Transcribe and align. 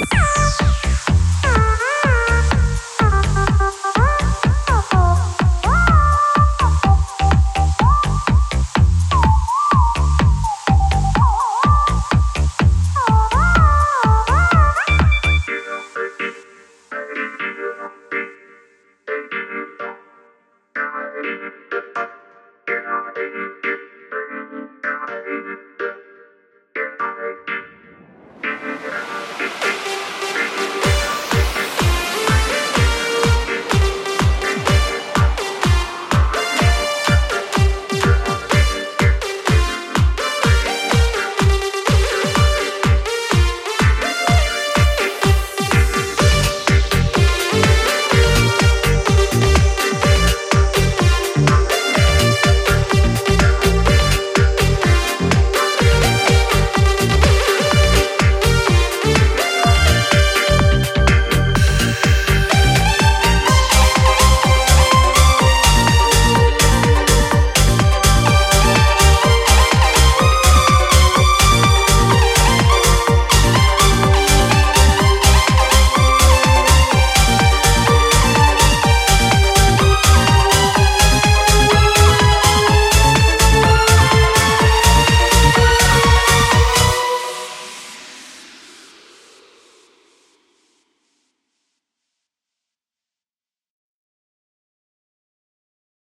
Ah! 0.00 0.67